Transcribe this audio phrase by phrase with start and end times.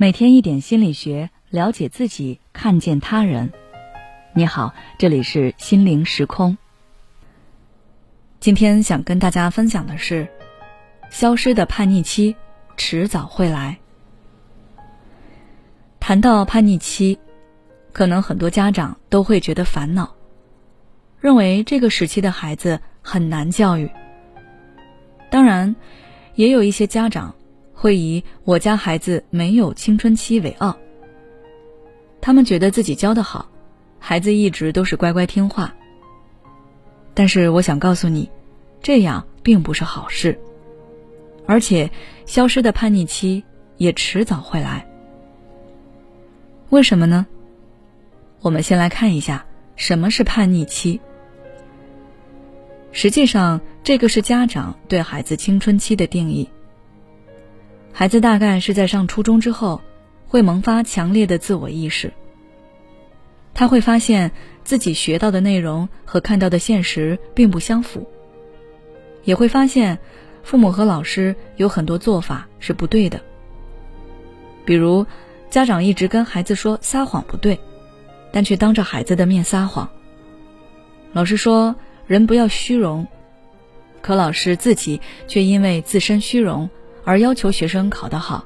[0.00, 3.52] 每天一点心理学，了解自己，看见他人。
[4.32, 6.56] 你好，这里是心灵时空。
[8.40, 10.26] 今天想跟大家分享的是，
[11.10, 12.34] 消失的叛逆期
[12.78, 13.78] 迟早会来。
[16.00, 17.18] 谈到叛逆期，
[17.92, 20.14] 可能很多家长都会觉得烦恼，
[21.20, 23.90] 认为这个时期的孩子很难教育。
[25.30, 25.76] 当然，
[26.36, 27.34] 也有一些家长。
[27.80, 30.76] 会以我家孩子没有青春期为傲，
[32.20, 33.48] 他们觉得自己教的好，
[33.98, 35.74] 孩子一直都是乖乖听话。
[37.14, 38.28] 但是我想告诉你，
[38.82, 40.38] 这样并不是好事，
[41.46, 41.90] 而且
[42.26, 43.42] 消失的叛逆期
[43.78, 44.86] 也迟早会来。
[46.68, 47.26] 为什么呢？
[48.42, 51.00] 我们先来看一下什么是叛逆期。
[52.92, 56.46] 实际上，这个是家长对孩子青春期的定义。
[57.92, 59.80] 孩子大概是在上初中之后，
[60.26, 62.12] 会萌发强烈的自我意识。
[63.52, 64.30] 他会发现
[64.64, 68.08] 自己学到的内容和看到的现实并不相符，
[69.24, 69.98] 也会发现
[70.42, 73.20] 父母和老师有很多做法是不对的。
[74.64, 75.04] 比如，
[75.50, 77.58] 家长一直跟孩子说撒谎不对，
[78.32, 79.90] 但却当着孩子的面撒谎。
[81.12, 81.74] 老师说
[82.06, 83.06] 人不要虚荣，
[84.00, 86.70] 可老师自己却因为自身虚荣。
[87.10, 88.44] 而要求学生考得好。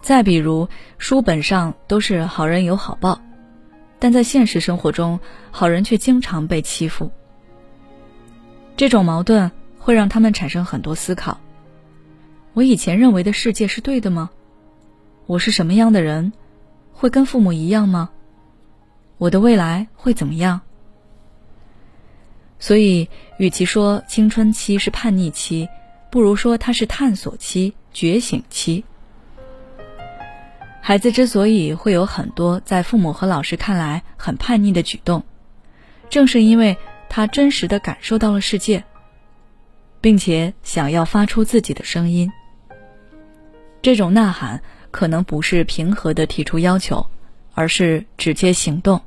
[0.00, 3.20] 再比如，书本上都是好人有好报，
[4.00, 5.20] 但在现实生活中，
[5.52, 7.08] 好人却经常被欺负。
[8.76, 11.38] 这种矛盾会让他们产生很多思考：
[12.52, 14.28] 我以前认为的世界是对的吗？
[15.26, 16.32] 我是什么样的人？
[16.92, 18.10] 会跟父母一样吗？
[19.18, 20.60] 我的未来会怎么样？
[22.58, 23.08] 所以，
[23.38, 25.68] 与其说青春期是叛逆期，
[26.10, 28.84] 不如说他是探索期、觉醒期。
[30.82, 35.22] 孩子之所以会有很多在父母和老师看来很叛逆的举动，
[36.08, 36.76] 正是因为
[37.08, 38.82] 他真实的感受到了世界，
[40.00, 42.32] 并且想要发出自己的声音。
[43.82, 47.06] 这种呐喊可能不是平和的提出要求，
[47.54, 49.00] 而是直接行动。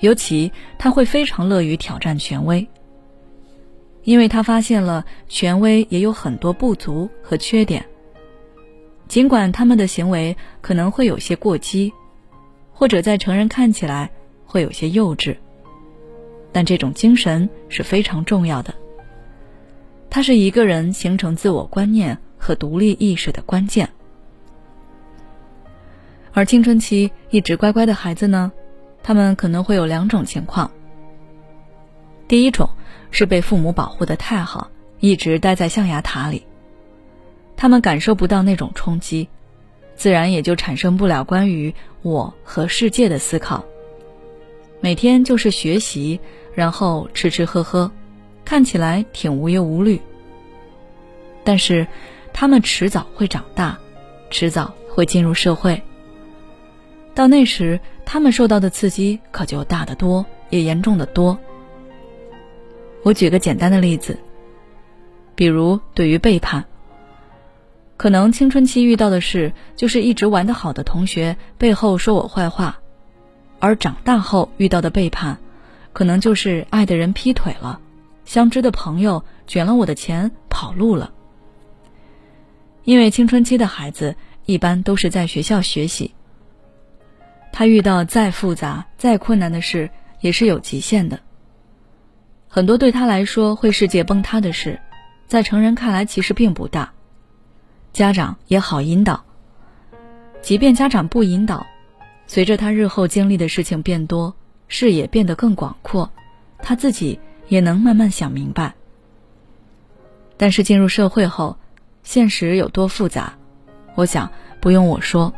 [0.00, 2.68] 尤其他会非常乐于挑战权威。
[4.04, 7.86] 因为他发现了权威也有很多不足和缺点，
[9.06, 11.92] 尽管他们的行为可能会有些过激，
[12.72, 14.10] 或者在成人看起来
[14.44, 15.36] 会有些幼稚，
[16.50, 18.74] 但这种精神是非常重要的。
[20.10, 23.88] 它是一个人形成自我观念和独立意识的关键。
[26.32, 28.50] 而青春期一直乖乖的孩子呢，
[29.02, 30.68] 他们可能会有两种情况。
[32.26, 32.68] 第一种。
[33.12, 34.68] 是被父母保护的太好，
[34.98, 36.44] 一直待在象牙塔里。
[37.56, 39.28] 他们感受不到那种冲击，
[39.94, 43.64] 自然也就产生不了关于我和世界的思考。
[44.80, 46.18] 每天就是学习，
[46.54, 47.92] 然后吃吃喝喝，
[48.44, 50.00] 看起来挺无忧无虑。
[51.44, 51.86] 但是，
[52.32, 53.78] 他们迟早会长大，
[54.30, 55.80] 迟早会进入社会。
[57.14, 61.38] 到那时，他们受到的刺激可就大得多，也严重的多。
[63.02, 64.16] 我举个简单的例子，
[65.34, 66.64] 比如对于背叛，
[67.96, 72.78] 可能青春期遇到的事就是一直玩得好的同学背后说我坏话，
[73.58, 75.38] 而长大后遇到的背叛，
[75.92, 77.80] 可能就是爱的人劈腿了，
[78.24, 81.12] 相知的朋友卷了我的钱跑路了。
[82.84, 84.14] 因为青春期的孩子
[84.46, 86.14] 一般都是在学校学习，
[87.52, 91.18] 他遇到再复杂、再困难的事也是有极限的。
[92.54, 94.78] 很多对他来说会世界崩塌的事，
[95.26, 96.92] 在成人看来其实并不大。
[97.94, 99.24] 家长也好引导，
[100.42, 101.66] 即便家长不引导，
[102.26, 104.36] 随着他日后经历的事情变多，
[104.68, 106.12] 视野变得更广阔，
[106.58, 107.18] 他自己
[107.48, 108.74] 也能慢慢想明白。
[110.36, 111.56] 但是进入社会后，
[112.02, 113.32] 现实有多复杂，
[113.94, 114.30] 我想
[114.60, 115.32] 不用我说。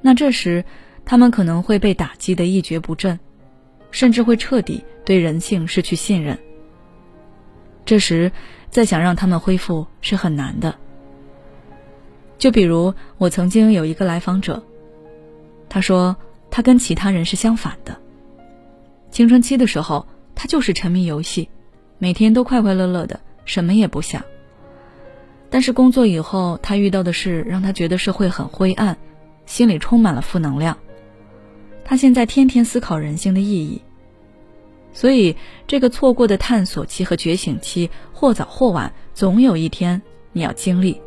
[0.00, 0.64] 那这时，
[1.04, 3.18] 他们可能会被打击的一蹶不振。
[3.90, 6.38] 甚至会彻底对人性失去信任。
[7.84, 8.30] 这时，
[8.70, 10.74] 再想让他们恢复是很难的。
[12.36, 14.62] 就比如我曾经有一个来访者，
[15.68, 16.16] 他说
[16.50, 17.98] 他跟其他人是相反的。
[19.10, 21.48] 青春期的时候，他就是沉迷游戏，
[21.98, 24.22] 每天都快快乐乐的，什么也不想。
[25.50, 28.98] 但是工作以后，他遇到的事让他觉得社会很灰暗，
[29.46, 30.76] 心里充满了负能量。
[31.88, 33.80] 他现在天天思考人性的意义，
[34.92, 35.34] 所以
[35.66, 40.02] 这个错过的探索期和觉醒期，或早或晚，总有一天
[40.34, 41.00] 你要经历。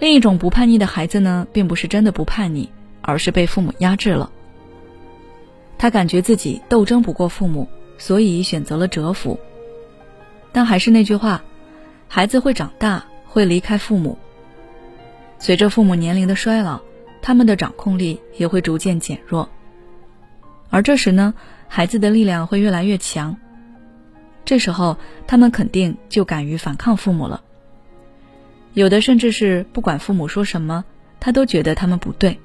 [0.00, 2.68] 另一种不叛逆的孩子呢，并不是真的不叛逆，
[3.00, 4.28] 而是被父母压制了。
[5.78, 9.38] 他感觉自己斗争不过父母，所以选择了蛰伏。
[10.50, 11.44] 但还是那句话，
[12.08, 14.18] 孩子会长大，会离开父母。
[15.38, 16.80] 随着父母年龄的衰老，
[17.22, 19.48] 他们的掌控力也会逐渐减弱。
[20.70, 21.34] 而这时呢，
[21.68, 23.36] 孩子的力量会越来越强。
[24.44, 24.96] 这时候，
[25.26, 27.42] 他们肯定就敢于反抗父母了。
[28.72, 30.84] 有的甚至是不管父母说什么，
[31.18, 32.38] 他都觉得他们不对。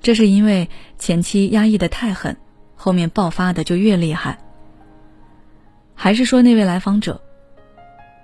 [0.00, 0.68] 这是因为
[0.98, 2.36] 前期压抑的太狠，
[2.74, 4.38] 后面爆发的就越厉害。
[5.94, 7.20] 还是说那位来访者，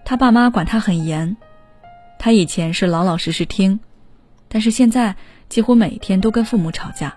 [0.05, 1.37] 他爸妈管他很严，
[2.19, 3.79] 他以前是老老实实听，
[4.49, 5.15] 但是现在
[5.49, 7.15] 几乎每天都跟父母吵架。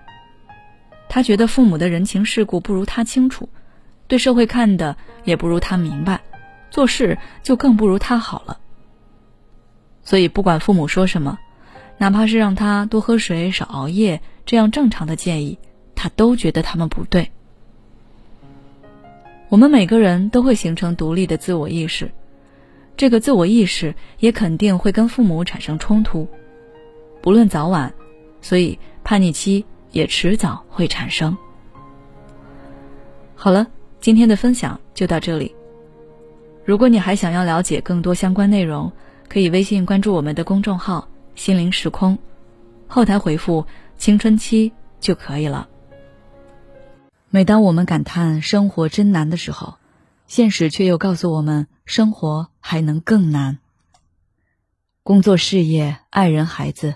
[1.09, 3.49] 他觉得父母的人情世故不如他清楚，
[4.07, 6.21] 对社会看的也不如他明白，
[6.69, 8.57] 做事就更不如他好了。
[10.03, 11.37] 所以不管父母说什么，
[11.97, 15.59] 哪怕是让他多喝水、少熬夜这样正常的建议，
[15.95, 17.31] 他都觉得他们不对。
[19.49, 22.09] 我们每个人都会形成独立的自我意识，
[22.95, 26.27] 这个自我意识也肯定会跟父母产生冲突，
[27.21, 27.94] 不论早晚，
[28.41, 31.38] 所以叛逆期也迟早会产生。
[33.35, 33.68] 好了，
[34.00, 35.56] 今天的分享就到这里。
[36.65, 38.91] 如果你还想要了解更多相关内容，
[39.27, 42.18] 可以微信关注我们的公众号“心灵时空”，
[42.88, 43.65] 后台回复
[43.97, 45.67] “青春期”就可以了。
[47.29, 49.75] 每当我们感叹生活真难的时候，
[50.27, 53.59] 现实却又告诉我们，生活还能更难。
[55.03, 56.95] 工作、事业、爱人、孩子、